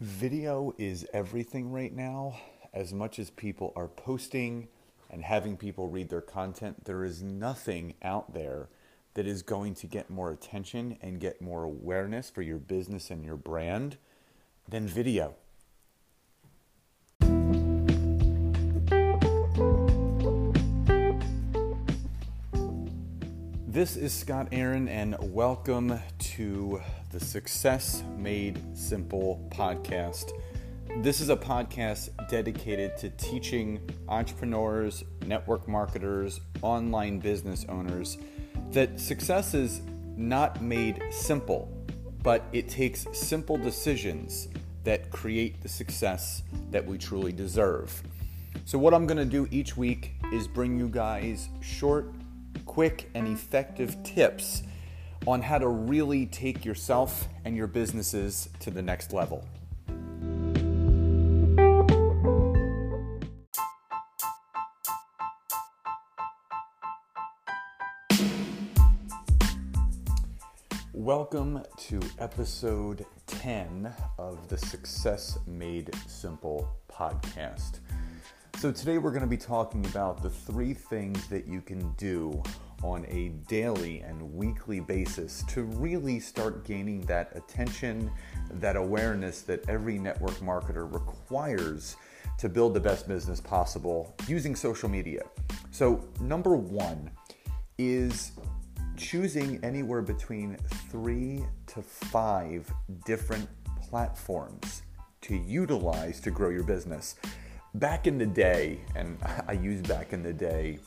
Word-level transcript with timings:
Video 0.00 0.74
is 0.78 1.06
everything 1.12 1.70
right 1.70 1.94
now. 1.94 2.34
As 2.72 2.90
much 2.90 3.18
as 3.18 3.28
people 3.28 3.70
are 3.76 3.86
posting 3.86 4.66
and 5.10 5.22
having 5.22 5.58
people 5.58 5.90
read 5.90 6.08
their 6.08 6.22
content, 6.22 6.86
there 6.86 7.04
is 7.04 7.22
nothing 7.22 7.92
out 8.00 8.32
there 8.32 8.70
that 9.12 9.26
is 9.26 9.42
going 9.42 9.74
to 9.74 9.86
get 9.86 10.08
more 10.08 10.30
attention 10.30 10.96
and 11.02 11.20
get 11.20 11.42
more 11.42 11.64
awareness 11.64 12.30
for 12.30 12.40
your 12.40 12.56
business 12.56 13.10
and 13.10 13.26
your 13.26 13.36
brand 13.36 13.98
than 14.66 14.86
video. 14.86 15.34
This 23.72 23.96
is 23.96 24.12
Scott 24.12 24.48
Aaron, 24.50 24.88
and 24.88 25.14
welcome 25.32 25.96
to 26.18 26.80
the 27.12 27.20
Success 27.20 28.02
Made 28.16 28.60
Simple 28.76 29.48
podcast. 29.48 30.32
This 31.04 31.20
is 31.20 31.28
a 31.28 31.36
podcast 31.36 32.08
dedicated 32.28 32.96
to 32.96 33.10
teaching 33.10 33.80
entrepreneurs, 34.08 35.04
network 35.24 35.68
marketers, 35.68 36.40
online 36.62 37.20
business 37.20 37.64
owners 37.68 38.18
that 38.72 38.98
success 38.98 39.54
is 39.54 39.82
not 40.16 40.60
made 40.60 41.00
simple, 41.12 41.72
but 42.24 42.42
it 42.50 42.68
takes 42.68 43.06
simple 43.12 43.56
decisions 43.56 44.48
that 44.82 45.12
create 45.12 45.62
the 45.62 45.68
success 45.68 46.42
that 46.72 46.84
we 46.84 46.98
truly 46.98 47.30
deserve. 47.30 48.02
So, 48.64 48.80
what 48.80 48.94
I'm 48.94 49.06
going 49.06 49.18
to 49.18 49.24
do 49.24 49.46
each 49.52 49.76
week 49.76 50.14
is 50.32 50.48
bring 50.48 50.76
you 50.76 50.88
guys 50.88 51.48
short, 51.60 52.12
quick, 52.70 53.10
and 53.16 53.26
effective 53.26 54.00
tips 54.04 54.62
on 55.26 55.42
how 55.42 55.58
to 55.58 55.66
really 55.66 56.24
take 56.24 56.64
yourself 56.64 57.26
and 57.44 57.56
your 57.56 57.66
businesses 57.66 58.48
to 58.60 58.70
the 58.70 58.80
next 58.80 59.12
level. 59.12 59.44
Welcome 70.94 71.64
to 71.76 72.00
episode 72.20 73.04
10 73.26 73.92
of 74.16 74.48
the 74.48 74.56
Success 74.56 75.40
Made 75.44 75.90
Simple 76.06 76.70
podcast. 76.88 77.80
So, 78.60 78.70
today 78.70 78.98
we're 78.98 79.10
going 79.10 79.22
to 79.22 79.26
be 79.26 79.38
talking 79.38 79.86
about 79.86 80.22
the 80.22 80.28
three 80.28 80.74
things 80.74 81.26
that 81.28 81.48
you 81.48 81.62
can 81.62 81.92
do 81.92 82.42
on 82.82 83.04
a 83.08 83.28
daily 83.48 84.00
and 84.00 84.20
weekly 84.34 84.80
basis 84.80 85.42
to 85.48 85.62
really 85.62 86.18
start 86.18 86.64
gaining 86.64 87.00
that 87.02 87.32
attention, 87.34 88.10
that 88.52 88.76
awareness 88.76 89.42
that 89.42 89.68
every 89.68 89.98
network 89.98 90.34
marketer 90.36 90.90
requires 90.92 91.96
to 92.38 92.48
build 92.48 92.74
the 92.74 92.80
best 92.80 93.06
business 93.06 93.40
possible 93.40 94.14
using 94.26 94.56
social 94.56 94.88
media. 94.88 95.22
So, 95.70 96.08
number 96.20 96.56
one 96.56 97.10
is 97.78 98.32
choosing 98.96 99.62
anywhere 99.62 100.02
between 100.02 100.56
three 100.90 101.44
to 101.68 101.82
five 101.82 102.70
different 103.04 103.48
platforms 103.80 104.82
to 105.22 105.36
utilize 105.36 106.20
to 106.20 106.30
grow 106.30 106.50
your 106.50 106.62
business 106.64 107.16
back 107.74 108.06
in 108.06 108.18
the 108.18 108.26
day, 108.26 108.80
and 108.96 109.18
I 109.48 109.52
use 109.52 109.82
back 109.82 110.12
in 110.12 110.22
the 110.22 110.32
day 110.32 110.78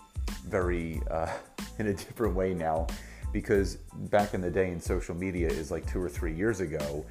very 0.47 1.01
uh, 1.09 1.29
in 1.79 1.87
a 1.87 1.93
different 1.93 2.35
way 2.35 2.53
now 2.53 2.87
because 3.33 3.77
back 4.11 4.33
in 4.33 4.41
the 4.41 4.51
day 4.51 4.71
in 4.71 4.79
social 4.79 5.15
media 5.15 5.47
is 5.47 5.71
like 5.71 5.85
two 5.91 6.01
or 6.01 6.07
three 6.07 6.33
years 6.33 6.61
ago. 6.61 7.05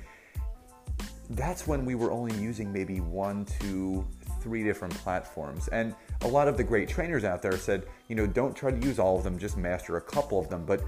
That's 1.31 1.67
when 1.67 1.85
we 1.85 1.95
were 1.95 2.13
only 2.13 2.35
using 2.41 2.73
maybe 2.73 3.01
one, 3.01 3.45
two, 3.61 4.07
three 4.41 4.63
different 4.63 4.95
platforms. 4.95 5.69
And 5.69 5.95
a 6.23 6.29
lot 6.29 6.47
of 6.47 6.57
the 6.57 6.65
great 6.65 6.89
trainers 6.89 7.25
out 7.25 7.43
there 7.43 7.57
said, 7.57 7.87
you 8.09 8.15
know, 8.15 8.27
don't 8.27 8.55
try 8.55 8.71
to 8.71 8.87
use 8.87 8.99
all 8.99 9.17
of 9.17 9.25
them, 9.25 9.39
just 9.39 9.57
master 9.57 9.97
a 9.97 10.01
couple 10.01 10.39
of 10.39 10.49
them. 10.49 10.65
But 10.65 10.83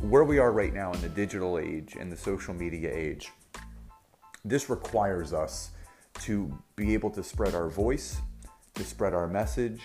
where 0.00 0.24
we 0.24 0.38
are 0.38 0.52
right 0.52 0.74
now 0.74 0.92
in 0.92 1.00
the 1.00 1.08
digital 1.08 1.58
age, 1.58 1.96
in 1.96 2.10
the 2.10 2.16
social 2.16 2.54
media 2.54 2.90
age, 2.92 3.30
this 4.44 4.68
requires 4.68 5.32
us 5.32 5.70
to 6.20 6.52
be 6.76 6.94
able 6.94 7.10
to 7.10 7.22
spread 7.22 7.54
our 7.54 7.68
voice, 7.68 8.20
to 8.74 8.84
spread 8.84 9.14
our 9.14 9.28
message, 9.28 9.80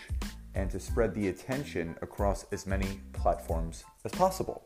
and 0.58 0.72
to 0.72 0.80
spread 0.80 1.14
the 1.14 1.28
attention 1.28 1.96
across 2.02 2.46
as 2.52 2.66
many 2.66 3.00
platforms 3.14 3.86
as 4.04 4.12
possible. 4.12 4.66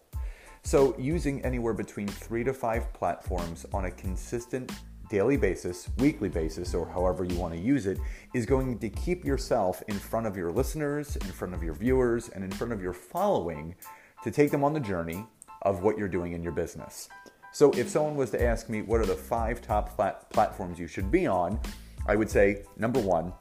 So, 0.63 0.95
using 0.97 1.43
anywhere 1.43 1.73
between 1.73 2.07
three 2.07 2.43
to 2.45 2.53
five 2.53 2.93
platforms 2.93 3.65
on 3.73 3.85
a 3.85 3.91
consistent 3.91 4.71
daily 5.09 5.35
basis, 5.35 5.89
weekly 5.97 6.29
basis, 6.29 6.73
or 6.73 6.87
however 6.87 7.25
you 7.25 7.35
want 7.35 7.53
to 7.53 7.59
use 7.59 7.87
it, 7.87 7.99
is 8.33 8.45
going 8.45 8.79
to 8.79 8.89
keep 8.89 9.25
yourself 9.25 9.83
in 9.89 9.99
front 9.99 10.25
of 10.25 10.37
your 10.37 10.51
listeners, 10.51 11.17
in 11.17 11.27
front 11.27 11.53
of 11.53 11.61
your 11.61 11.73
viewers, 11.73 12.29
and 12.29 12.43
in 12.43 12.51
front 12.51 12.71
of 12.71 12.81
your 12.81 12.93
following 12.93 13.75
to 14.23 14.31
take 14.31 14.49
them 14.49 14.63
on 14.63 14.71
the 14.71 14.79
journey 14.79 15.25
of 15.63 15.83
what 15.83 15.97
you're 15.97 16.07
doing 16.07 16.31
in 16.31 16.41
your 16.41 16.53
business. 16.53 17.09
So 17.51 17.71
if 17.71 17.89
someone 17.89 18.15
was 18.15 18.29
to 18.31 18.41
ask 18.41 18.69
me 18.69 18.81
what 18.81 19.01
are 19.01 19.05
the 19.05 19.15
five 19.15 19.61
top 19.61 19.95
plat- 19.97 20.29
platforms 20.29 20.79
you 20.79 20.87
should 20.87 21.11
be 21.11 21.27
on, 21.27 21.59
I 22.07 22.15
would 22.15 22.29
say 22.29 22.63
number 22.77 23.01
one, 23.01 23.33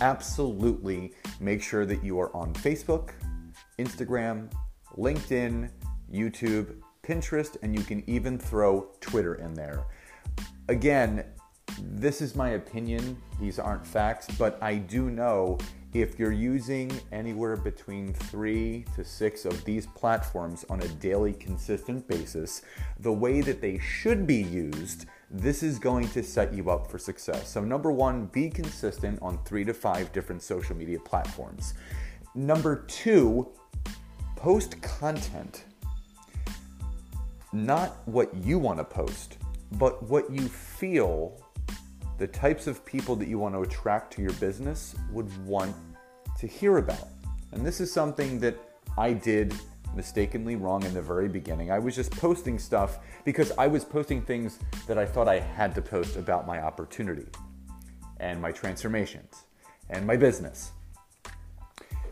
absolutely 0.00 1.12
make 1.40 1.62
sure 1.62 1.86
that 1.86 2.02
you 2.04 2.18
are 2.20 2.34
on 2.34 2.52
Facebook, 2.54 3.10
Instagram, 3.78 4.50
LinkedIn, 4.96 5.70
YouTube, 6.12 6.76
Pinterest, 7.02 7.56
and 7.62 7.76
you 7.76 7.84
can 7.84 8.02
even 8.08 8.38
throw 8.38 8.88
Twitter 9.00 9.36
in 9.36 9.54
there. 9.54 9.84
Again, 10.68 11.24
this 11.78 12.20
is 12.20 12.34
my 12.34 12.50
opinion, 12.50 13.16
these 13.40 13.58
aren't 13.58 13.86
facts, 13.86 14.26
but 14.38 14.58
I 14.62 14.76
do 14.76 15.10
know 15.10 15.58
if 15.92 16.18
you're 16.18 16.32
using 16.32 16.92
anywhere 17.10 17.56
between 17.56 18.12
three 18.12 18.84
to 18.94 19.04
six 19.04 19.44
of 19.44 19.64
these 19.64 19.86
platforms 19.86 20.64
on 20.70 20.80
a 20.82 20.88
daily, 20.88 21.32
consistent 21.32 22.06
basis, 22.06 22.62
the 23.00 23.12
way 23.12 23.40
that 23.40 23.60
they 23.60 23.78
should 23.78 24.26
be 24.26 24.36
used, 24.42 25.06
this 25.30 25.62
is 25.62 25.78
going 25.78 26.08
to 26.08 26.22
set 26.22 26.52
you 26.52 26.70
up 26.70 26.90
for 26.90 26.98
success. 26.98 27.48
So, 27.48 27.62
number 27.62 27.92
one, 27.92 28.26
be 28.26 28.50
consistent 28.50 29.18
on 29.22 29.38
three 29.44 29.64
to 29.64 29.72
five 29.72 30.12
different 30.12 30.42
social 30.42 30.76
media 30.76 30.98
platforms. 30.98 31.74
Number 32.34 32.84
two, 32.88 33.48
post 34.36 34.80
content. 34.82 35.64
Not 37.52 37.96
what 38.06 38.34
you 38.34 38.58
want 38.58 38.78
to 38.78 38.84
post, 38.84 39.38
but 39.72 40.02
what 40.04 40.30
you 40.30 40.48
feel 40.48 41.40
the 42.18 42.26
types 42.26 42.66
of 42.66 42.84
people 42.84 43.16
that 43.16 43.28
you 43.28 43.38
want 43.38 43.54
to 43.54 43.62
attract 43.62 44.12
to 44.12 44.22
your 44.22 44.34
business 44.34 44.94
would 45.10 45.30
want 45.46 45.74
to 46.38 46.46
hear 46.46 46.76
about. 46.76 47.08
And 47.52 47.64
this 47.64 47.80
is 47.80 47.90
something 47.90 48.38
that 48.40 48.56
I 48.98 49.14
did 49.14 49.54
mistakenly 49.94 50.56
wrong 50.56 50.84
in 50.84 50.94
the 50.94 51.02
very 51.02 51.28
beginning. 51.28 51.70
I 51.70 51.78
was 51.78 51.96
just 51.96 52.10
posting 52.12 52.58
stuff 52.58 52.98
because 53.24 53.52
I 53.58 53.66
was 53.66 53.84
posting 53.84 54.22
things 54.22 54.58
that 54.86 54.98
I 54.98 55.06
thought 55.06 55.28
I 55.28 55.40
had 55.40 55.74
to 55.74 55.82
post 55.82 56.16
about 56.16 56.46
my 56.46 56.60
opportunity 56.60 57.26
and 58.18 58.40
my 58.40 58.52
transformations 58.52 59.44
and 59.88 60.06
my 60.06 60.16
business. 60.16 60.72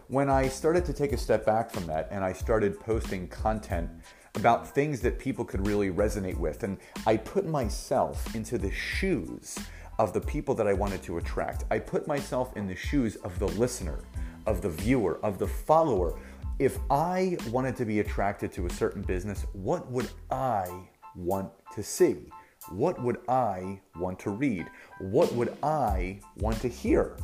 When 0.08 0.30
I 0.30 0.48
started 0.48 0.84
to 0.86 0.92
take 0.92 1.12
a 1.12 1.18
step 1.18 1.44
back 1.44 1.70
from 1.70 1.86
that 1.86 2.08
and 2.10 2.24
I 2.24 2.32
started 2.32 2.80
posting 2.80 3.28
content 3.28 3.90
about 4.34 4.66
things 4.68 5.00
that 5.00 5.18
people 5.18 5.44
could 5.44 5.66
really 5.66 5.90
resonate 5.90 6.38
with, 6.38 6.62
and 6.62 6.78
I 7.06 7.16
put 7.16 7.46
myself 7.46 8.34
into 8.34 8.56
the 8.56 8.70
shoes 8.70 9.58
of 9.98 10.12
the 10.12 10.20
people 10.20 10.54
that 10.54 10.66
I 10.66 10.72
wanted 10.72 11.02
to 11.02 11.18
attract. 11.18 11.64
I 11.70 11.78
put 11.78 12.06
myself 12.06 12.56
in 12.56 12.66
the 12.66 12.76
shoes 12.76 13.16
of 13.16 13.38
the 13.38 13.48
listener, 13.48 13.98
of 14.46 14.62
the 14.62 14.70
viewer, 14.70 15.18
of 15.22 15.38
the 15.38 15.46
follower. 15.46 16.18
If 16.58 16.80
I 16.90 17.36
wanted 17.50 17.76
to 17.76 17.84
be 17.84 18.00
attracted 18.00 18.50
to 18.54 18.66
a 18.66 18.70
certain 18.70 19.02
business, 19.02 19.46
what 19.52 19.88
would 19.92 20.10
I 20.28 20.88
want 21.14 21.52
to 21.76 21.84
see? 21.84 22.32
What 22.70 23.00
would 23.00 23.18
I 23.28 23.80
want 23.94 24.18
to 24.20 24.30
read? 24.30 24.66
What 24.98 25.32
would 25.34 25.56
I 25.62 26.18
want 26.38 26.60
to 26.62 26.68
hear? 26.68 27.16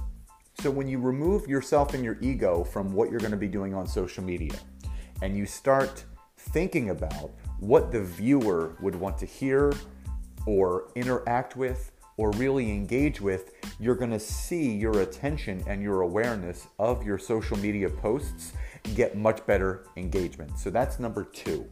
So, 0.60 0.70
when 0.70 0.86
you 0.86 1.00
remove 1.00 1.48
yourself 1.48 1.94
and 1.94 2.04
your 2.04 2.16
ego 2.20 2.62
from 2.62 2.92
what 2.92 3.10
you're 3.10 3.18
going 3.18 3.32
to 3.32 3.36
be 3.36 3.48
doing 3.48 3.74
on 3.74 3.88
social 3.88 4.22
media 4.22 4.54
and 5.20 5.36
you 5.36 5.46
start 5.46 6.04
thinking 6.38 6.90
about 6.90 7.32
what 7.58 7.90
the 7.90 8.04
viewer 8.04 8.76
would 8.80 8.94
want 8.94 9.18
to 9.18 9.26
hear 9.26 9.72
or 10.46 10.92
interact 10.94 11.56
with 11.56 11.90
or 12.16 12.30
really 12.32 12.70
engage 12.70 13.20
with, 13.20 13.52
you're 13.80 13.94
gonna 13.94 14.20
see 14.20 14.72
your 14.72 15.00
attention 15.00 15.62
and 15.66 15.82
your 15.82 16.02
awareness 16.02 16.68
of 16.78 17.04
your 17.04 17.18
social 17.18 17.56
media 17.58 17.88
posts 17.88 18.52
get 18.94 19.16
much 19.16 19.44
better 19.46 19.86
engagement. 19.96 20.58
So 20.58 20.70
that's 20.70 21.00
number 21.00 21.24
two. 21.24 21.68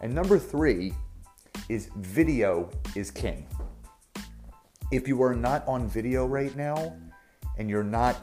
And 0.00 0.12
number 0.12 0.38
three 0.38 0.94
is 1.68 1.90
video 1.96 2.70
is 2.96 3.10
king. 3.10 3.46
If 4.90 5.06
you 5.08 5.22
are 5.22 5.34
not 5.34 5.66
on 5.66 5.88
video 5.88 6.26
right 6.26 6.54
now 6.56 6.96
and 7.56 7.70
you're 7.70 7.84
not 7.84 8.16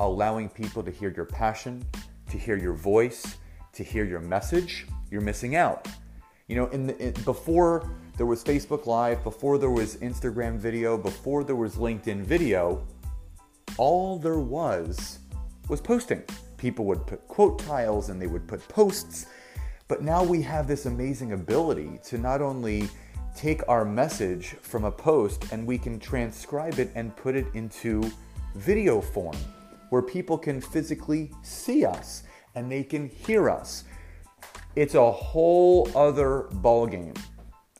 allowing 0.00 0.48
people 0.48 0.82
to 0.82 0.90
hear 0.90 1.12
your 1.14 1.24
passion, 1.26 1.84
to 2.30 2.38
hear 2.38 2.56
your 2.56 2.72
voice, 2.74 3.36
to 3.72 3.82
hear 3.82 4.04
your 4.04 4.20
message, 4.20 4.86
you're 5.10 5.20
missing 5.20 5.54
out. 5.54 5.86
You 6.48 6.56
know, 6.56 6.66
in, 6.68 6.86
the, 6.86 6.98
in 6.98 7.12
before 7.24 7.90
there 8.16 8.24
was 8.24 8.42
Facebook 8.42 8.86
Live, 8.86 9.22
before 9.22 9.58
there 9.58 9.70
was 9.70 9.96
Instagram 9.96 10.56
video, 10.56 10.96
before 10.96 11.44
there 11.44 11.56
was 11.56 11.76
LinkedIn 11.76 12.22
video, 12.22 12.86
all 13.76 14.18
there 14.18 14.38
was 14.38 15.18
was 15.68 15.82
posting. 15.82 16.22
People 16.56 16.86
would 16.86 17.06
put 17.06 17.28
quote 17.28 17.58
tiles 17.58 18.08
and 18.08 18.20
they 18.20 18.26
would 18.26 18.48
put 18.48 18.66
posts. 18.68 19.26
But 19.88 20.02
now 20.02 20.24
we 20.24 20.40
have 20.42 20.66
this 20.66 20.86
amazing 20.86 21.32
ability 21.32 22.00
to 22.04 22.16
not 22.16 22.40
only 22.40 22.88
take 23.36 23.60
our 23.68 23.84
message 23.84 24.56
from 24.62 24.84
a 24.84 24.90
post 24.90 25.52
and 25.52 25.66
we 25.66 25.76
can 25.76 26.00
transcribe 26.00 26.78
it 26.78 26.90
and 26.94 27.14
put 27.14 27.36
it 27.36 27.46
into 27.54 28.10
video 28.54 29.00
form 29.00 29.36
where 29.90 30.02
people 30.02 30.38
can 30.38 30.60
physically 30.60 31.30
see 31.42 31.84
us 31.84 32.22
and 32.54 32.72
they 32.72 32.82
can 32.82 33.06
hear 33.08 33.50
us. 33.50 33.84
It's 34.78 34.94
a 34.94 35.10
whole 35.10 35.90
other 35.96 36.46
ballgame 36.62 37.18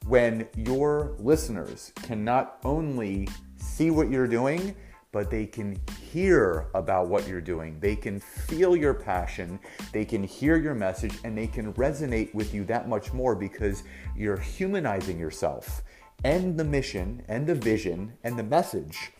when 0.08 0.48
your 0.56 1.14
listeners 1.20 1.92
can 2.02 2.24
not 2.24 2.58
only 2.64 3.28
see 3.56 3.92
what 3.92 4.10
you're 4.10 4.26
doing, 4.26 4.74
but 5.12 5.30
they 5.30 5.46
can 5.46 5.78
hear 6.10 6.66
about 6.74 7.06
what 7.06 7.28
you're 7.28 7.40
doing. 7.40 7.78
They 7.78 7.94
can 7.94 8.18
feel 8.18 8.74
your 8.74 8.94
passion, 8.94 9.60
they 9.92 10.04
can 10.04 10.24
hear 10.24 10.56
your 10.56 10.74
message, 10.74 11.16
and 11.22 11.38
they 11.38 11.46
can 11.46 11.72
resonate 11.74 12.34
with 12.34 12.52
you 12.52 12.64
that 12.64 12.88
much 12.88 13.12
more 13.12 13.36
because 13.36 13.84
you're 14.16 14.36
humanizing 14.36 15.20
yourself 15.20 15.82
and 16.24 16.58
the 16.58 16.64
mission 16.64 17.22
and 17.28 17.46
the 17.46 17.54
vision 17.54 18.14
and 18.24 18.36
the 18.36 18.42
message 18.42 19.12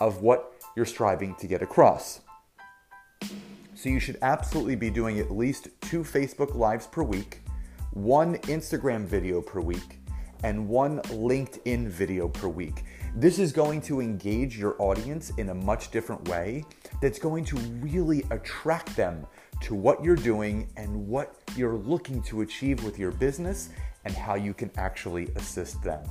of 0.00 0.22
what 0.22 0.54
you're 0.74 0.86
striving 0.86 1.34
to 1.34 1.46
get 1.46 1.60
across. 1.60 2.20
So 3.76 3.90
you 3.90 4.00
should 4.00 4.16
absolutely 4.22 4.74
be 4.74 4.88
doing 4.88 5.18
at 5.18 5.30
least 5.30 5.68
two 5.82 6.02
Facebook 6.02 6.54
Lives 6.54 6.86
per 6.86 7.02
week, 7.02 7.42
one 7.92 8.36
Instagram 8.44 9.04
video 9.04 9.42
per 9.42 9.60
week, 9.60 9.98
and 10.44 10.66
one 10.66 11.00
LinkedIn 11.02 11.86
video 11.86 12.26
per 12.26 12.48
week. 12.48 12.84
This 13.14 13.38
is 13.38 13.52
going 13.52 13.82
to 13.82 14.00
engage 14.00 14.58
your 14.58 14.80
audience 14.80 15.30
in 15.36 15.50
a 15.50 15.54
much 15.54 15.90
different 15.90 16.26
way 16.26 16.64
that's 17.02 17.18
going 17.18 17.44
to 17.44 17.56
really 17.82 18.24
attract 18.30 18.96
them 18.96 19.26
to 19.60 19.74
what 19.74 20.02
you're 20.02 20.16
doing 20.16 20.70
and 20.78 21.06
what 21.06 21.42
you're 21.54 21.76
looking 21.76 22.22
to 22.22 22.40
achieve 22.40 22.82
with 22.82 22.98
your 22.98 23.10
business 23.10 23.68
and 24.06 24.14
how 24.14 24.36
you 24.36 24.54
can 24.54 24.70
actually 24.78 25.28
assist 25.36 25.82
them. 25.84 26.02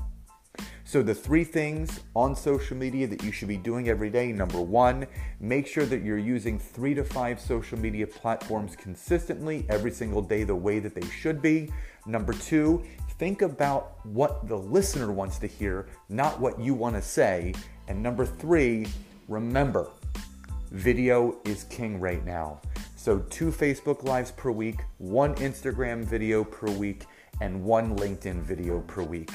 So, 0.87 1.01
the 1.01 1.15
three 1.15 1.43
things 1.43 2.01
on 2.15 2.35
social 2.35 2.77
media 2.77 3.07
that 3.07 3.23
you 3.23 3.31
should 3.31 3.47
be 3.47 3.57
doing 3.57 3.89
every 3.89 4.11
day 4.11 4.31
number 4.31 4.61
one, 4.61 5.07
make 5.39 5.65
sure 5.65 5.83
that 5.87 6.03
you're 6.03 6.19
using 6.19 6.59
three 6.59 6.93
to 6.93 7.03
five 7.03 7.39
social 7.39 7.79
media 7.79 8.05
platforms 8.05 8.75
consistently 8.75 9.65
every 9.67 9.89
single 9.89 10.21
day 10.21 10.43
the 10.43 10.55
way 10.55 10.77
that 10.77 10.93
they 10.93 11.07
should 11.07 11.41
be. 11.41 11.71
Number 12.05 12.33
two, 12.33 12.83
think 13.17 13.41
about 13.41 14.05
what 14.05 14.47
the 14.47 14.55
listener 14.55 15.11
wants 15.11 15.39
to 15.39 15.47
hear, 15.47 15.87
not 16.09 16.39
what 16.39 16.59
you 16.59 16.75
want 16.75 16.95
to 16.95 17.01
say. 17.01 17.55
And 17.87 18.03
number 18.03 18.23
three, 18.23 18.85
remember, 19.27 19.89
video 20.69 21.39
is 21.45 21.63
king 21.63 21.99
right 21.99 22.23
now. 22.23 22.61
So, 22.95 23.19
two 23.31 23.49
Facebook 23.49 24.03
Lives 24.03 24.29
per 24.31 24.51
week, 24.51 24.81
one 24.99 25.33
Instagram 25.35 26.05
video 26.05 26.43
per 26.43 26.69
week, 26.69 27.05
and 27.41 27.63
one 27.63 27.97
LinkedIn 27.97 28.43
video 28.43 28.81
per 28.81 29.01
week. 29.01 29.31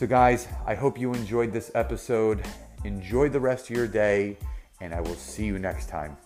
So, 0.00 0.06
guys, 0.06 0.48
I 0.64 0.74
hope 0.74 0.98
you 0.98 1.12
enjoyed 1.12 1.52
this 1.52 1.70
episode. 1.74 2.42
Enjoy 2.84 3.28
the 3.28 3.38
rest 3.38 3.68
of 3.68 3.76
your 3.76 3.86
day, 3.86 4.38
and 4.80 4.94
I 4.94 5.00
will 5.02 5.14
see 5.14 5.44
you 5.44 5.58
next 5.58 5.90
time. 5.90 6.16